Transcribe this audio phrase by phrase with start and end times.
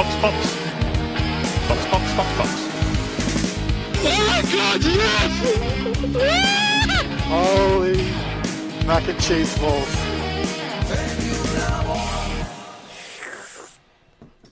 [0.00, 0.36] Fox, Fox.
[1.68, 2.50] Fox, Fox, Fox, Fox.
[4.02, 5.32] Oh my god, yes!
[7.28, 8.00] Holy
[8.86, 9.92] mac and cheese balls.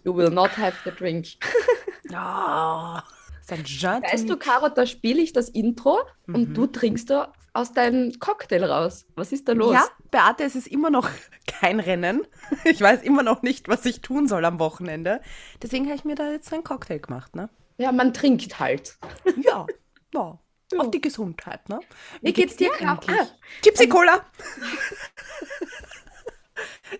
[0.04, 1.28] You will not have the drink.
[2.12, 3.04] Ah,
[3.42, 7.72] sein Jean Weißt du, Caro, da spiele ich das Intro und du trinkst da aus
[7.72, 9.06] deinem Cocktail raus.
[9.16, 9.72] Was ist da los?
[9.72, 11.08] Ja, Beate, es ist immer noch
[11.46, 12.26] kein Rennen.
[12.64, 15.20] Ich weiß immer noch nicht, was ich tun soll am Wochenende.
[15.62, 17.50] Deswegen habe ich mir da jetzt einen Cocktail gemacht, ne?
[17.78, 18.98] Ja, man trinkt halt.
[19.44, 19.66] Ja,
[20.12, 20.38] ja.
[20.76, 21.80] Auf die Gesundheit, ne?
[22.20, 23.00] Wie geht's dir, Caro?
[23.00, 23.18] eigentlich?
[23.18, 23.26] Ah,
[23.62, 24.20] Gypsy Cola!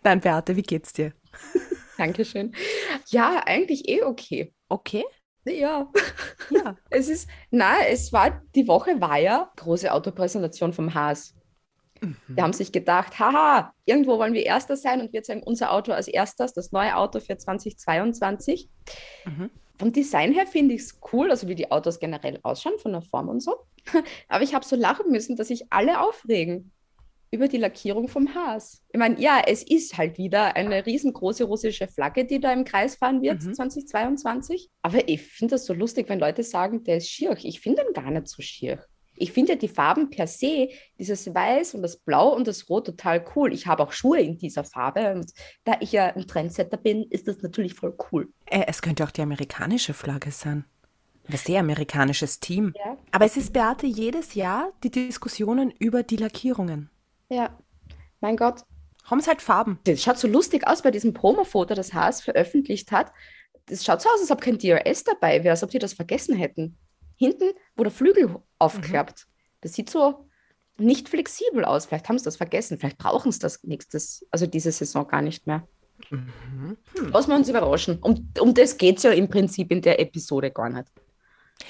[0.03, 1.13] Nein, Beate, wie geht's dir?
[1.99, 2.55] Dankeschön.
[3.09, 4.55] Ja, eigentlich eh okay.
[4.69, 5.05] Okay?
[5.49, 5.91] Ja.
[6.51, 6.77] Ja.
[6.91, 11.35] Es ist, na, es war, die Woche war ja große Autopräsentation vom Haas.
[12.29, 15.93] Die haben sich gedacht, haha, irgendwo wollen wir Erster sein und wir zeigen unser Auto
[15.93, 18.69] als erstes, das neue Auto für 2022.
[19.25, 19.51] Mhm.
[19.79, 23.03] Vom Design her finde ich es cool, also wie die Autos generell ausschauen, von der
[23.03, 23.57] Form und so.
[24.29, 26.73] Aber ich habe so lachen müssen, dass sich alle aufregen
[27.31, 28.83] über die Lackierung vom Haas.
[28.91, 32.97] Ich meine, ja, es ist halt wieder eine riesengroße russische Flagge, die da im Kreis
[32.97, 33.55] fahren wird, Mhm.
[33.55, 34.71] 2022.
[34.83, 37.37] Aber ich finde das so lustig, wenn Leute sagen, der ist schier.
[37.43, 38.85] Ich finde ihn gar nicht so schier.
[39.21, 40.69] Ich finde die Farben per se,
[40.99, 43.53] dieses Weiß und das Blau und das Rot total cool.
[43.53, 45.33] Ich habe auch Schuhe in dieser Farbe und
[45.65, 48.29] da ich ja ein Trendsetter bin, ist das natürlich voll cool.
[48.47, 50.65] Äh, es könnte auch die amerikanische Flagge sein.
[51.29, 52.73] Ein sehr amerikanisches Team.
[52.79, 52.97] Ja.
[53.11, 56.89] Aber es ist, Beate, jedes Jahr die Diskussionen über die Lackierungen.
[57.29, 57.59] Ja,
[58.21, 58.63] mein Gott.
[59.05, 59.79] Haben es halt Farben.
[59.85, 63.13] Das schaut so lustig aus bei diesem Promo-Foto, das Haas veröffentlicht hat.
[63.67, 66.37] Das schaut so aus, als ob kein DRS dabei wäre, als ob die das vergessen
[66.37, 66.77] hätten.
[67.17, 69.27] Hinten, wo der Flügel aufklappt,
[69.61, 70.29] das sieht so
[70.79, 71.87] nicht flexibel aus.
[71.87, 72.79] Vielleicht haben sie das vergessen.
[72.79, 75.67] Vielleicht brauchen sie das nächstes, also diese Saison gar nicht mehr.
[77.11, 77.99] Lassen wir uns überraschen.
[78.01, 80.89] Um, um das geht es ja im Prinzip in der Episode gar nicht.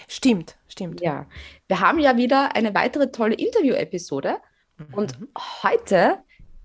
[0.07, 1.01] Stimmt, stimmt.
[1.01, 1.27] Ja,
[1.67, 4.37] wir haben ja wieder eine weitere tolle Interview-Episode.
[4.93, 5.19] Und
[5.63, 6.19] heute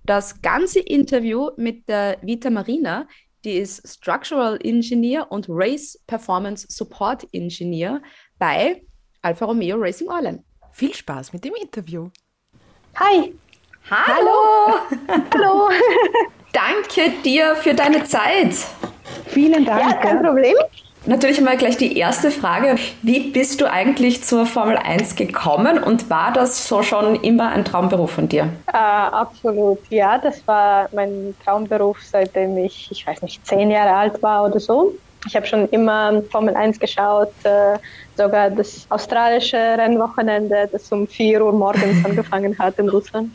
[0.06, 3.08] das ganze Interview mit der Vita Marina,
[3.44, 8.02] die ist Structural Engineer und Race Performance Support Engineer
[8.40, 8.86] bei
[9.22, 10.44] Alfa Romeo Racing Orlen.
[10.72, 12.10] Viel Spaß mit dem Interview.
[12.96, 13.34] Hi.
[13.90, 14.80] Hallo!
[15.34, 15.70] Hallo.
[16.54, 18.54] Danke dir für deine Zeit.
[19.28, 19.82] Vielen Dank.
[19.82, 20.56] Ja, kein Problem.
[21.06, 22.76] Natürlich mal gleich die erste Frage.
[23.02, 27.66] Wie bist du eigentlich zur Formel 1 gekommen und war das so schon immer ein
[27.66, 28.48] Traumberuf von dir?
[28.72, 34.24] Äh, absolut, ja, das war mein Traumberuf, seitdem ich, ich weiß nicht, zehn Jahre alt
[34.24, 34.94] war oder so.
[35.28, 37.78] Ich habe schon immer Formel 1 geschaut, äh,
[38.16, 43.30] sogar das australische Rennwochenende, das um 4 Uhr morgens angefangen hat in Russland.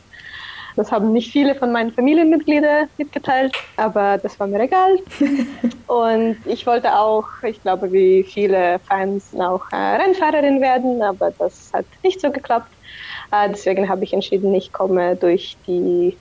[0.78, 4.98] Das haben nicht viele von meinen Familienmitgliedern mitgeteilt, aber das war mir egal.
[5.88, 11.72] Und ich wollte auch, ich glaube, wie viele Fans, auch äh, Rennfahrerin werden, aber das
[11.72, 12.70] hat nicht so geklappt.
[13.32, 16.16] Äh, deswegen habe ich entschieden, ich komme durch die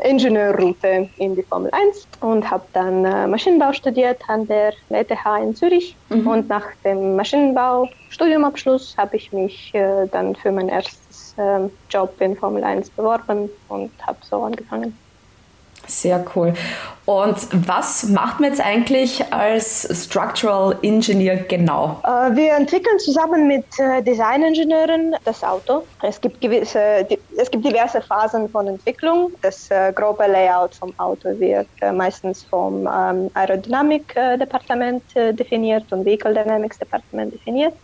[0.00, 5.10] Ingenieurroute in die Formel 1 und habe dann äh, Maschinenbau studiert an der ETH
[5.42, 5.96] in Zürich.
[6.10, 11.05] Und nach dem Maschinenbau-Studiumabschluss habe ich mich äh, dann für mein erstes
[11.38, 14.96] ähm, Job in Formel 1 beworben und habe so angefangen.
[15.86, 16.52] Sehr cool.
[17.04, 17.36] Und
[17.68, 22.00] was macht man jetzt eigentlich als Structural Engineer genau?
[22.02, 25.84] Äh, Wir entwickeln zusammen mit äh, Designingenieuren das Auto.
[26.02, 29.30] Es gibt, gewisse, es gibt diverse Phasen von Entwicklung.
[29.42, 37.34] Das äh, grobe Layout vom Auto wird meistens vom ähm, Aerodynamik-Departement definiert und Vehicle Dynamics-Departement
[37.34, 37.74] definiert.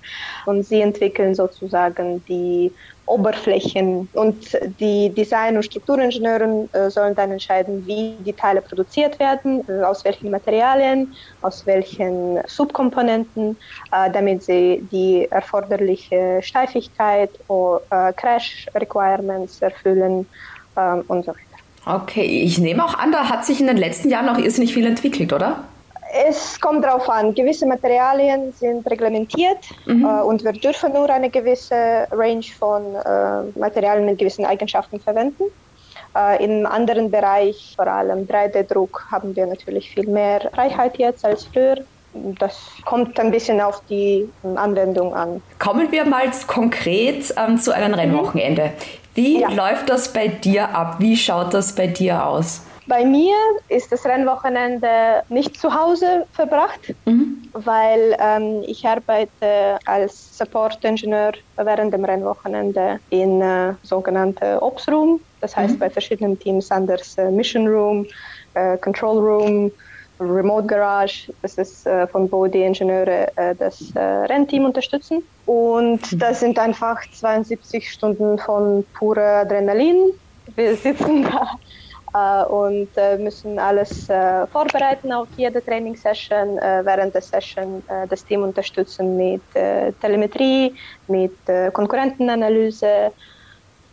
[0.46, 2.72] Und sie entwickeln sozusagen die
[3.06, 9.64] Oberflächen und die Design- und Strukturingenieure äh, sollen dann entscheiden, wie die Teile produziert werden,
[9.68, 13.56] äh, aus welchen Materialien, aus welchen Subkomponenten,
[13.90, 20.26] äh, damit sie die erforderliche Steifigkeit oder Crash Requirements erfüllen
[20.76, 22.02] ähm, und so weiter.
[22.02, 24.86] Okay, ich nehme auch an, da hat sich in den letzten Jahren noch irrsinnig viel
[24.86, 25.64] entwickelt, oder?
[26.14, 29.90] Es kommt darauf an, gewisse Materialien sind reglementiert äh,
[30.22, 35.44] und wir dürfen nur eine gewisse Range von äh, Materialien mit gewissen Eigenschaften verwenden.
[36.14, 41.44] Äh, Im anderen Bereich, vor allem 3D-Druck, haben wir natürlich viel mehr Freiheit jetzt als
[41.44, 41.76] früher.
[42.38, 45.40] Das kommt ein bisschen auf die ähm, Anwendung an.
[45.58, 48.72] Kommen wir mal konkret ähm, zu einem Rennwochenende.
[49.14, 49.48] Wie Ja.
[49.50, 50.96] läuft das bei dir ab?
[50.98, 52.62] Wie schaut das bei dir aus?
[52.86, 53.36] Bei mir
[53.68, 56.94] ist das Rennwochenende nicht zu Hause verbracht,
[57.52, 65.56] weil ähm, ich arbeite als Support-Ingenieur während dem Rennwochenende in äh, sogenannte Ops Room, das
[65.56, 68.06] heißt bei verschiedenen Teams anders äh, Mission Room,
[68.54, 69.70] äh, Control Room,
[70.20, 71.32] Remote Garage.
[71.42, 75.22] Das ist äh, von wo die Ingenieure äh, das äh, Rennteam unterstützen.
[75.46, 80.12] Und das sind einfach 72 Stunden von purer Adrenalin.
[80.54, 81.58] Wir sitzen da
[82.12, 86.56] und äh, müssen alles äh, vorbereiten auf jede Trainingssession.
[86.56, 89.42] während der Session das Team unterstützen mit
[90.00, 90.74] Telemetrie,
[91.08, 91.36] mit
[91.72, 93.12] Konkurrentenanalyse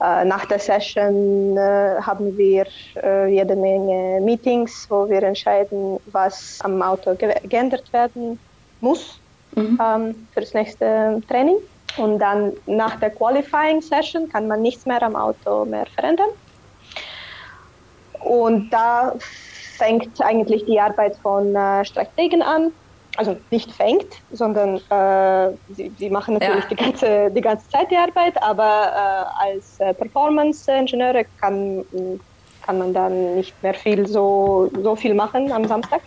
[0.02, 2.66] äh, nach der Session äh, haben wir
[3.04, 8.40] äh, jede Menge Meetings, wo wir entscheiden, was am Auto ge geändert werden
[8.80, 9.20] muss
[9.56, 9.78] mhm.
[9.84, 11.58] ähm, für das nächste Training.
[11.98, 16.30] Und dann nach der Qualifying Session kann man nichts mehr am Auto mehr verändern.
[18.30, 19.16] Und da
[19.78, 22.72] fängt eigentlich die Arbeit von äh, Strategen an
[23.18, 26.70] also nicht fängt, sondern äh, sie, sie, machen natürlich ja.
[26.70, 28.64] die, ganze, die ganze Zeit die Arbeit, aber
[29.44, 31.84] äh, als äh, Performance-Ingenieure kann,
[32.66, 36.02] kann man dann nicht mehr viel so, so viel machen am Samstag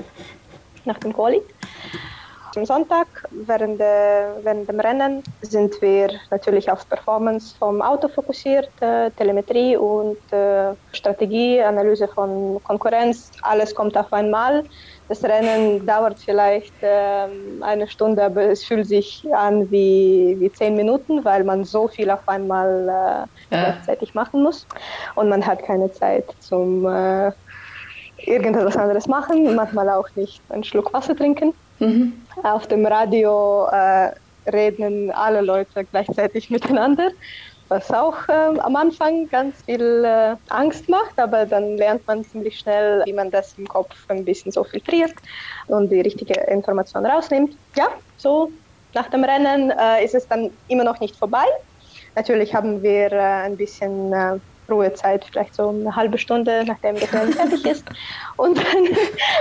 [0.87, 1.43] nach dem Quali.
[2.55, 8.69] Am Sonntag während, der, während dem Rennen sind wir natürlich auf Performance vom Auto fokussiert,
[8.81, 14.65] äh, Telemetrie und äh, Strategie, Analyse von Konkurrenz, alles kommt auf einmal.
[15.09, 20.75] Das Rennen dauert vielleicht ähm, eine Stunde, aber es fühlt sich an wie, wie zehn
[20.75, 24.67] Minuten, weil man so viel auf einmal äh, gleichzeitig machen muss.
[25.15, 27.33] Und man hat keine Zeit zum äh,
[28.19, 31.55] irgendetwas anderes machen, manchmal auch nicht einen Schluck Wasser trinken.
[31.83, 32.13] Mhm.
[32.43, 34.13] Auf dem Radio äh,
[34.51, 37.11] reden alle Leute gleichzeitig miteinander
[37.73, 42.59] was auch äh, am Anfang ganz viel äh, Angst macht, aber dann lernt man ziemlich
[42.59, 45.15] schnell, wie man das im Kopf ein bisschen so filtriert
[45.69, 47.57] und die richtige Information rausnimmt.
[47.77, 47.89] Ja,
[48.19, 48.53] so
[48.93, 51.47] nach dem Rennen äh, ist es dann immer noch nicht vorbei.
[52.15, 54.39] Natürlich haben wir äh, ein bisschen äh,
[54.71, 57.85] Ruhezeit, vielleicht so eine halbe Stunde, nachdem das Rennen fertig ist.
[58.37, 58.97] Und dann,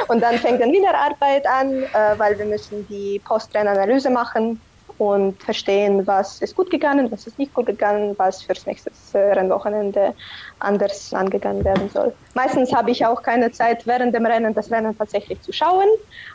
[0.08, 4.60] und dann fängt dann wieder Arbeit an, äh, weil wir müssen die Postrennanalyse machen
[5.02, 10.14] und verstehen, was ist gut gegangen, was ist nicht gut gegangen, was fürs nächste Rennwochenende
[10.60, 12.14] anders angegangen werden soll.
[12.36, 15.88] Meistens habe ich auch keine Zeit, während dem Rennen das Rennen tatsächlich zu schauen.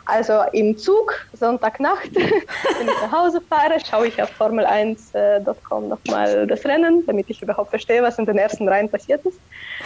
[0.05, 6.65] Also im Zug, Sonntagnacht, wenn ich nach Hause fahre, schaue ich auf Formel1.com nochmal das
[6.65, 9.39] Rennen, damit ich überhaupt verstehe, was in den ersten Reihen passiert ist.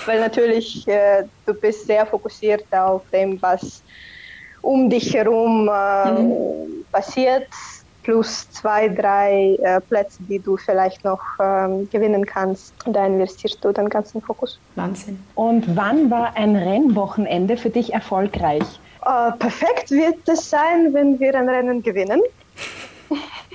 [0.08, 3.84] Weil natürlich, äh, du bist sehr fokussiert auf dem, was
[4.64, 6.84] um dich herum äh, mhm.
[6.92, 7.48] passiert
[8.04, 12.74] plus zwei, drei äh, Plätze, die du vielleicht noch ähm, gewinnen kannst.
[12.86, 14.60] Da investierst du den ganzen Fokus.
[14.76, 15.24] Wahnsinn.
[15.36, 18.64] Und wann war ein Rennwochenende für dich erfolgreich?
[19.06, 22.22] Äh, perfekt wird es sein, wenn wir ein Rennen gewinnen.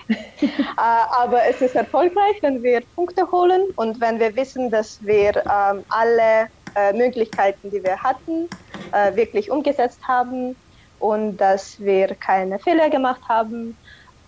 [0.09, 0.47] äh,
[0.77, 5.85] aber es ist erfolgreich, wenn wir Punkte holen und wenn wir wissen, dass wir ähm,
[5.89, 8.49] alle äh, Möglichkeiten, die wir hatten,
[8.93, 10.57] äh, wirklich umgesetzt haben
[10.99, 13.77] und dass wir keine Fehler gemacht haben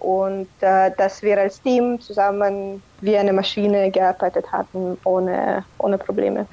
[0.00, 6.46] und äh, dass wir als Team zusammen wie eine Maschine gearbeitet hatten, ohne, ohne Probleme.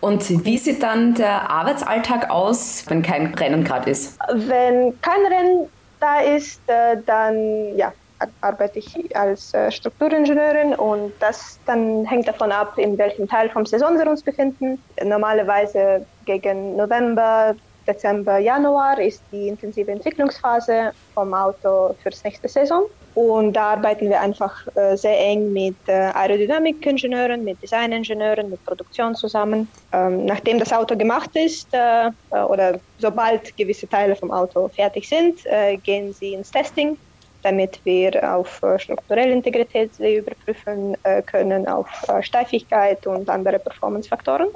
[0.00, 4.18] Und wie sieht dann der Arbeitsalltag aus, wenn kein Rennen gerade ist?
[4.32, 5.68] Wenn kein Rennen
[6.00, 7.92] da ist, äh, dann ja,
[8.40, 13.66] arbeite ich als äh, Strukturingenieurin und das dann hängt davon ab, in welchem Teil vom
[13.66, 14.82] Saison wir uns befinden.
[15.02, 17.54] Normalerweise gegen November
[17.86, 22.84] Dezember, Januar ist die intensive Entwicklungsphase vom Auto für das nächste Saison.
[23.14, 29.14] Und da arbeiten wir einfach äh, sehr eng mit äh, Aerodynamikingenieuren, mit Designingenieuren, mit Produktion
[29.14, 29.68] zusammen.
[29.92, 32.10] Ähm, nachdem das Auto gemacht ist äh, äh
[32.48, 36.96] oder sobald gewisse Teile vom Auto fertig sind, äh, gehen sie ins Testing,
[37.42, 41.88] damit wir auf äh, strukturelle Integrität überprüfen können, auf
[42.20, 44.48] Steifigkeit und andere Performance-Faktoren.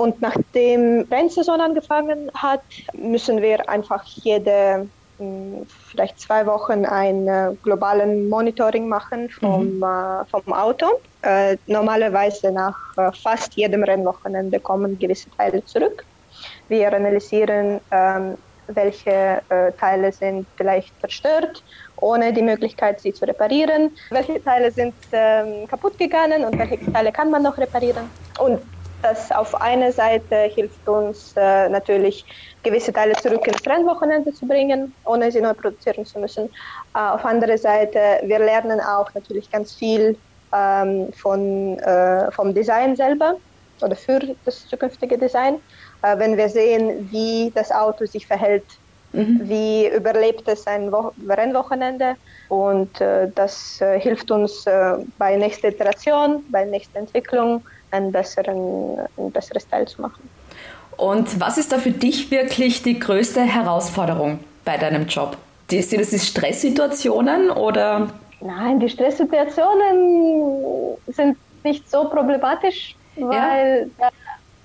[0.00, 2.62] Und nachdem Rennsaison angefangen hat,
[2.94, 4.88] müssen wir einfach jede
[5.18, 9.82] hm, vielleicht zwei Wochen ein äh, globalen Monitoring machen vom, mhm.
[9.82, 10.86] äh, vom Auto.
[11.20, 16.06] Äh, normalerweise nach äh, fast jedem Rennwochenende kommen gewisse Teile zurück.
[16.68, 18.38] Wir analysieren, ähm,
[18.68, 21.62] welche äh, Teile sind vielleicht verstört,
[21.96, 23.90] ohne die Möglichkeit, sie zu reparieren.
[24.08, 28.08] Welche Teile sind ähm, kaputt gegangen und welche Teile kann man noch reparieren.
[28.38, 28.62] Und
[29.02, 32.24] das auf einer Seite hilft uns äh, natürlich,
[32.62, 36.50] gewisse Teile zurück ins Rennwochenende zu bringen, ohne sie neu produzieren zu müssen.
[36.94, 40.16] Äh, auf andere Seite, wir lernen auch natürlich ganz viel
[40.54, 43.36] ähm, von, äh, vom Design selber
[43.80, 45.56] oder für das zukünftige Design.
[46.02, 48.64] Äh, wenn wir sehen, wie das Auto sich verhält,
[49.12, 49.40] mhm.
[49.44, 52.16] wie überlebt es ein Wo Rennwochenende
[52.48, 54.64] und äh, das äh, hilft uns
[55.18, 60.28] bei nächster Iteration, bei nächster Entwicklung ein, besseren, ein besseres Teil zu machen.
[60.96, 65.36] Und was ist da für dich wirklich die größte Herausforderung bei deinem Job?
[65.70, 68.08] Die, sind es die Stresssituationen oder?
[68.40, 74.10] Nein, die Stresssituationen sind nicht so problematisch, weil ja.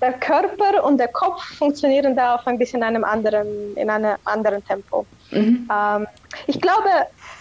[0.00, 4.16] der, Körper und der Kopf funktionieren da auf ein bisschen in einem anderen, in einem
[4.24, 5.06] anderen Tempo.
[5.30, 5.68] Mhm.
[5.72, 6.06] Ähm,
[6.46, 6.88] ich glaube,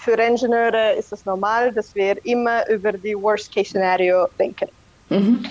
[0.01, 4.70] für Ingenieure ist es normal, dass wir immer über die Worst-Case-Szenario denken.
[5.10, 5.46] Mhm.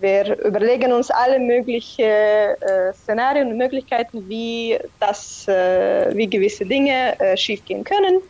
[0.00, 7.18] Wir überlegen uns alle möglichen äh, Szenarien und Möglichkeiten, wie, das, äh, wie gewisse Dinge
[7.20, 8.20] äh, schiefgehen können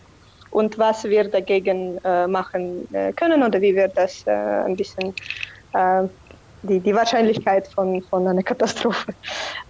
[0.50, 5.14] und was wir dagegen äh, machen äh, können oder wie wir das äh, ein bisschen
[6.64, 9.12] die, die Wahrscheinlichkeit von, von einer Katastrophe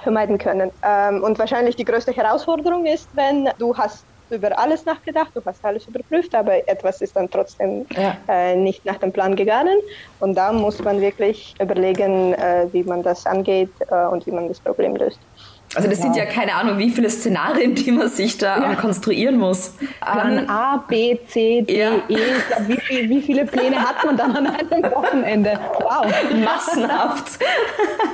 [0.02, 0.70] vermeiden können.
[0.82, 5.64] Ähm, und wahrscheinlich die größte Herausforderung ist, wenn du hast über alles nachgedacht, du hast
[5.64, 8.16] alles überprüft, aber etwas ist dann trotzdem ja.
[8.28, 9.78] äh, nicht nach dem Plan gegangen.
[10.20, 14.48] Und da muss man wirklich überlegen, äh, wie man das angeht äh, und wie man
[14.48, 15.20] das Problem löst.
[15.74, 16.04] Also das wow.
[16.04, 18.74] sind ja keine Ahnung, wie viele Szenarien, die man sich da ja.
[18.76, 19.74] konstruieren muss.
[20.00, 21.94] Plan um, A, B, C, D, ja.
[22.08, 22.16] E.
[22.66, 25.58] Wie, viel, wie, viele Pläne hat man dann an einem Wochenende?
[25.80, 26.06] Wow.
[26.44, 27.38] Massenhaft.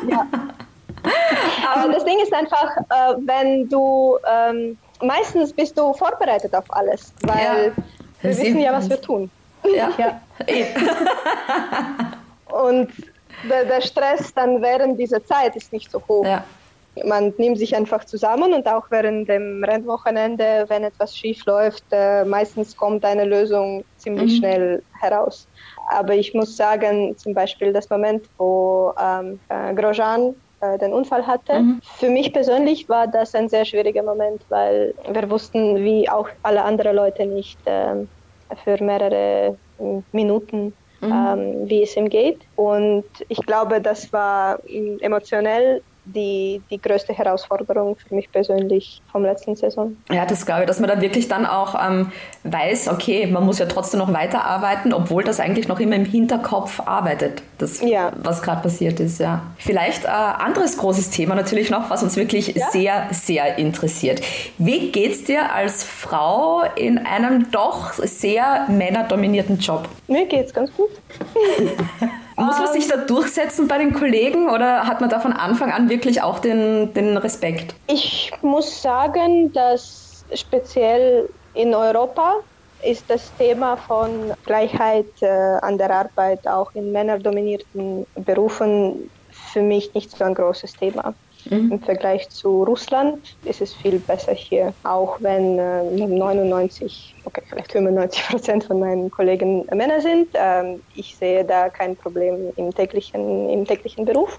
[0.08, 0.26] ja.
[1.74, 7.12] Aber das Ding ist einfach, äh, wenn du, ähm, meistens bist du vorbereitet auf alles,
[7.22, 7.72] weil ja.
[8.22, 9.30] wir wissen ja, was wir tun.
[9.64, 9.90] Ja.
[9.98, 10.20] ja.
[12.46, 12.90] Und
[13.48, 16.24] der, der Stress dann während dieser Zeit ist nicht so hoch.
[16.24, 16.44] Ja
[17.04, 22.24] man nimmt sich einfach zusammen und auch während dem Rennwochenende, wenn etwas schief läuft, äh,
[22.24, 24.36] meistens kommt eine Lösung ziemlich mhm.
[24.36, 25.46] schnell heraus.
[25.88, 31.26] Aber ich muss sagen, zum Beispiel das Moment, wo ähm, äh, Grosjean äh, den Unfall
[31.26, 31.60] hatte.
[31.60, 31.80] Mhm.
[31.82, 36.64] Für mich persönlich war das ein sehr schwieriger Moment, weil wir wussten, wie auch alle
[36.64, 37.94] anderen Leute nicht äh,
[38.64, 39.58] für mehrere
[40.12, 41.12] Minuten Mhm.
[41.12, 42.44] Ähm, wie es ihm geht.
[42.54, 49.56] Und ich glaube, das war emotionell die, die größte Herausforderung für mich persönlich vom letzten
[49.56, 49.96] Saison.
[50.10, 52.12] Ja, das glaube ich, dass man da wirklich dann auch ähm,
[52.44, 56.80] weiß, okay, man muss ja trotzdem noch weiterarbeiten, obwohl das eigentlich noch immer im Hinterkopf
[56.80, 58.12] arbeitet, das, ja.
[58.22, 59.20] was gerade passiert ist.
[59.20, 59.42] Ja.
[59.58, 62.70] Vielleicht ein äh, anderes großes Thema natürlich noch, was uns wirklich ja?
[62.70, 64.20] sehr, sehr interessiert.
[64.58, 69.88] Wie geht es dir als Frau in einem doch sehr männerdominierten Job?
[70.08, 70.90] Mir geht es ganz gut.
[72.40, 75.88] Muss man sich da durchsetzen bei den Kollegen oder hat man da von Anfang an
[75.90, 77.74] wirklich auch den, den Respekt?
[77.86, 82.36] Ich muss sagen, dass speziell in Europa
[82.82, 89.92] ist das Thema von Gleichheit äh, an der Arbeit auch in männerdominierten Berufen für mich
[89.94, 91.14] nicht so ein großes Thema.
[91.48, 91.72] Mhm.
[91.72, 97.72] Im Vergleich zu Russland ist es viel besser hier, auch wenn äh, 99, okay, vielleicht
[97.72, 100.28] 95 Prozent von meinen Kollegen Männer sind.
[100.34, 104.38] Ähm, ich sehe da kein Problem im täglichen, im täglichen Beruf.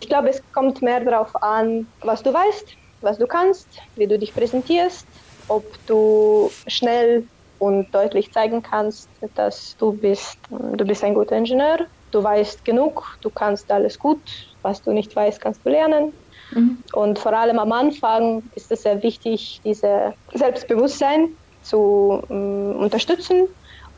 [0.00, 4.18] Ich glaube, es kommt mehr darauf an, was du weißt, was du kannst, wie du
[4.18, 5.06] dich präsentierst,
[5.48, 7.24] ob du schnell
[7.58, 13.16] und deutlich zeigen kannst, dass du bist, du bist ein guter Ingenieur, du weißt genug,
[13.20, 14.20] du kannst alles gut,
[14.62, 16.12] was du nicht weißt, kannst du lernen.
[16.54, 16.78] Mhm.
[16.92, 21.28] Und vor allem am Anfang ist es sehr wichtig, dieses Selbstbewusstsein
[21.62, 23.48] zu ähm, unterstützen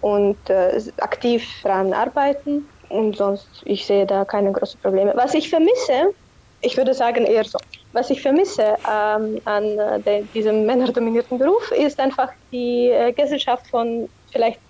[0.01, 2.67] und äh, aktiv daran arbeiten.
[2.91, 5.13] Und sonst, ich sehe da keine großen Probleme.
[5.17, 6.13] Was ich vermisse,
[6.61, 7.59] ich würde sagen eher so,
[7.93, 14.09] was ich vermisse ähm, an äh, diesem männerdominierten Beruf, ist einfach die äh, Gesellschaft von
[14.31, 14.61] vielleicht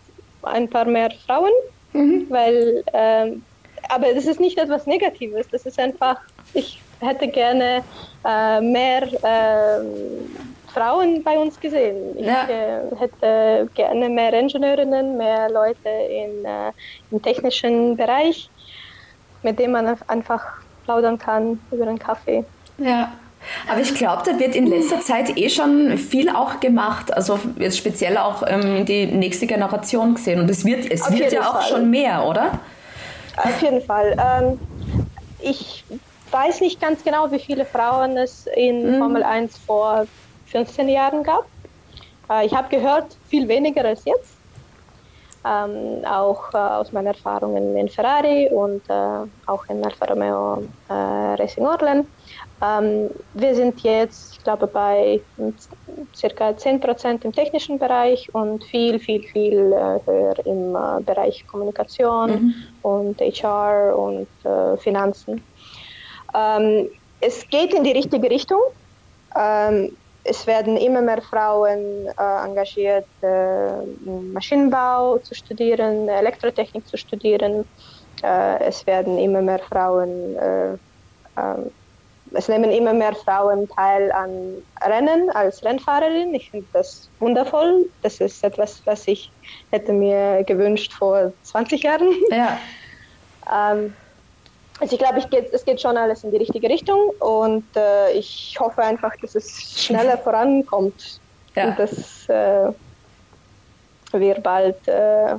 [0.43, 1.53] ein paar mehr Frauen,
[1.93, 2.27] mhm.
[2.29, 3.43] weil, ähm,
[3.89, 6.19] aber das ist nicht etwas Negatives, das ist einfach,
[6.53, 7.83] ich hätte gerne
[8.25, 9.85] äh, mehr äh,
[10.73, 12.19] Frauen bei uns gesehen.
[12.19, 12.49] Ich ja.
[12.49, 16.73] äh, hätte gerne mehr Ingenieurinnen, mehr Leute in, äh,
[17.11, 18.51] im technischen Bereich,
[19.43, 20.43] mit denen man einfach
[20.85, 22.45] plaudern kann über einen Kaffee.
[22.79, 23.13] Ja.
[23.69, 27.13] Aber ich glaube, da wird in letzter Zeit eh schon viel auch gemacht.
[27.15, 30.41] Also jetzt speziell auch ähm, in die nächste Generation gesehen.
[30.41, 31.69] Und es wird, es wird ja auch Fall.
[31.69, 32.59] schon mehr, oder?
[33.37, 34.17] Auf jeden Fall.
[34.19, 34.59] Ähm,
[35.41, 35.85] ich
[36.35, 38.99] weiß nicht ganz genau, wie viele Frauen es in mhm.
[38.99, 40.07] Formel 1 vor
[40.47, 41.47] 15 Jahren gab.
[42.29, 44.35] Äh, ich habe gehört, viel weniger als jetzt.
[45.47, 50.93] Ähm, auch äh, aus meinen Erfahrungen in Ferrari und äh, auch in Alfa Romeo äh,
[50.93, 52.07] Racing Orlen.
[52.63, 55.21] Ähm, wir sind jetzt, ich glaube, bei
[56.17, 62.31] circa 10% im technischen Bereich und viel, viel, viel äh, höher im äh, Bereich Kommunikation
[62.31, 62.55] mhm.
[62.83, 64.27] und HR und
[64.81, 65.43] Finanzen.
[66.35, 68.61] Ähm, es geht in die richtige Richtung.
[69.37, 73.85] Ähm, es werden immer mehr Frauen äh, engagiert, äh,
[74.33, 77.65] Maschinenbau zu studieren, Elektrotechnik zu studieren.
[78.23, 80.77] Äh, es werden immer mehr Frauen äh,
[81.37, 81.71] ähm,
[82.35, 86.35] es nehmen immer mehr Frauen teil an Rennen als Rennfahrerin.
[86.35, 87.89] Ich finde das wundervoll.
[88.03, 89.31] Das ist etwas, was ich
[89.71, 92.09] hätte mir gewünscht vor 20 Jahren.
[92.31, 92.59] Ja.
[93.47, 93.95] Ähm,
[94.81, 98.13] also ich glaube, ich geht, es geht schon alles in die richtige Richtung und äh,
[98.13, 101.21] ich hoffe einfach, dass es schneller vorankommt
[101.57, 101.69] Ja.
[101.69, 102.71] und dass äh,
[104.13, 105.37] wir bald äh,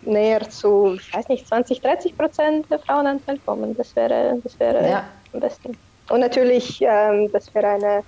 [0.00, 3.74] näher zu, ich weiß nicht, 20, 30 Prozent der Frauenanteil kommen.
[3.76, 5.04] Das wäre, das wäre Ja.
[5.32, 5.80] am besten.
[6.10, 8.04] Und natürlich, ähm, dass wir eine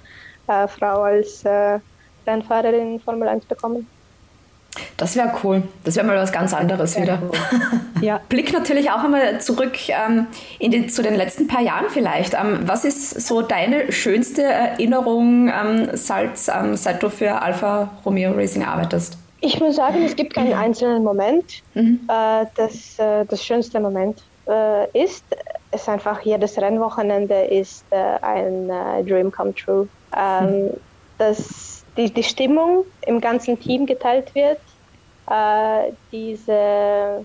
[0.49, 1.79] äh, Frau als äh,
[2.27, 3.91] Rennfahrerin in Formel 1 bekommen.
[4.97, 5.63] Das wäre cool.
[5.85, 7.21] Das wäre mal was ganz anderes wieder.
[8.03, 8.21] Ja.
[8.29, 10.27] Blick natürlich auch einmal zurück ähm,
[10.59, 12.35] in die, zu den letzten paar Jahren vielleicht.
[12.35, 18.33] Ähm, was ist so deine schönste Erinnerung, ähm, seit, ähm, seit du für Alfa Romeo
[18.33, 19.17] Racing arbeitest?
[19.41, 22.01] Ich muss sagen, es gibt keinen einzelnen Moment, Mhm.
[22.09, 25.25] äh, das äh, das schönste Moment äh, ist.
[25.71, 29.89] Es ist einfach jedes Rennwochenende ist äh, ein äh, Dream come true.
[30.15, 30.69] Ähm,
[31.19, 34.61] Dass die, die Stimmung im ganzen Team geteilt wird,
[35.29, 37.25] äh, diese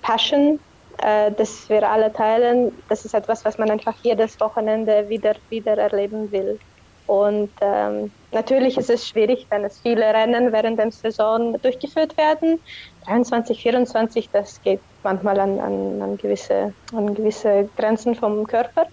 [0.00, 0.58] Passion,
[0.98, 5.76] äh, dass wir alle teilen, das ist etwas, was man einfach jedes Wochenende wieder, wieder
[5.76, 6.58] erleben will.
[7.06, 12.60] Und ähm, natürlich ist es schwierig, wenn es viele Rennen während der Saison durchgeführt werden.
[13.06, 18.86] 23, 24, das geht manchmal an, an, an, gewisse, an gewisse Grenzen vom Körper.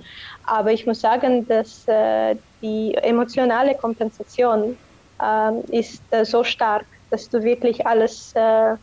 [0.43, 4.77] Aber ich muss sagen, dass äh, die emotionale Kompensation
[5.69, 8.75] ist äh, so stark, dass du wirklich alles, äh, äh,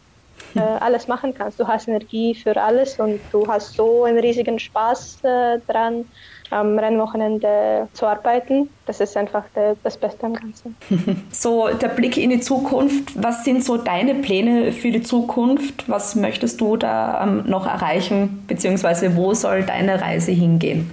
[0.81, 1.59] alles machen kannst.
[1.59, 5.19] Du hast Energie für alles und du hast so einen riesigen Spaß
[5.67, 6.05] dran,
[6.51, 8.71] am Rennwochenende zu arbeiten.
[8.87, 10.77] Das ist einfach der, das Beste am Ganzen.
[11.31, 13.21] So der Blick in die Zukunft.
[13.21, 15.89] Was sind so deine Pläne für die Zukunft?
[15.89, 18.45] Was möchtest du da ähm, noch erreichen?
[18.47, 20.91] Beziehungsweise wo soll deine Reise hingehen?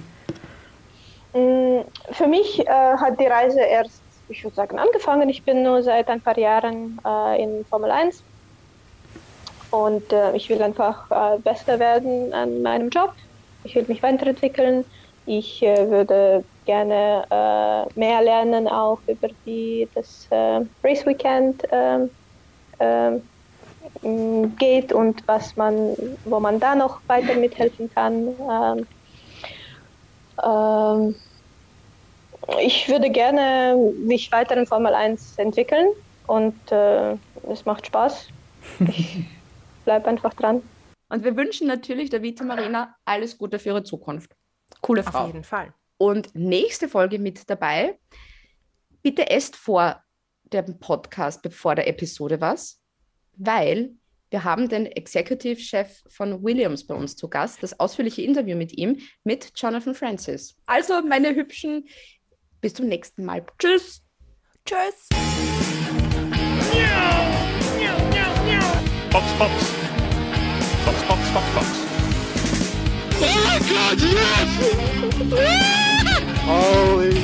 [1.34, 1.80] Mm,
[2.12, 5.28] Für mich äh, hat die Reise erst, ich würde sagen, angefangen.
[5.28, 8.22] Ich bin nur seit ein paar Jahren äh, in Formel 1
[9.70, 13.12] und äh, ich will einfach äh, besser werden an meinem Job.
[13.64, 14.84] Ich will mich weiterentwickeln.
[15.26, 22.10] Ich äh, würde gerne äh, mehr lernen auch über die, das äh, Race Weekend ähm,
[22.80, 23.22] ähm,
[24.58, 28.34] geht und was man, wo man da noch weiter mithelfen kann.
[28.50, 28.86] Ähm,
[30.42, 31.14] ähm,
[32.60, 35.88] ich würde gerne mich weiter in Formel 1 entwickeln
[36.26, 37.16] und äh,
[37.50, 38.28] es macht Spaß.
[38.88, 39.24] Ich
[39.84, 40.62] bleibe einfach dran.
[41.08, 44.34] Und wir wünschen natürlich der Vita Marina alles Gute für ihre Zukunft.
[44.80, 45.20] Coole Frau.
[45.20, 45.72] Auf jeden Fall.
[45.98, 47.98] Und nächste Folge mit dabei.
[49.02, 50.02] Bitte esst vor
[50.44, 52.80] dem Podcast, bevor der Episode was,
[53.36, 53.94] weil
[54.30, 58.76] wir haben den Executive Chef von Williams bei uns zu Gast, das ausführliche Interview mit
[58.76, 60.56] ihm, mit Jonathan Francis.
[60.66, 61.86] Also, meine Hübschen,
[62.64, 63.44] bis zum nächsten Mal.
[63.58, 64.00] Tschüss!
[64.64, 65.08] Tschüss.
[69.10, 69.52] Fox, Fox.
[70.86, 71.66] Fox, Fox, Fox, Fox.
[73.20, 74.48] Oh God, yes!
[76.46, 77.20] Holy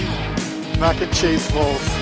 [0.78, 1.99] mac and cheese balls.